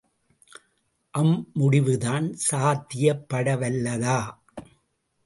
[1.13, 4.17] அம் முடிவுதான் சாத்தியப்படவல்லதா?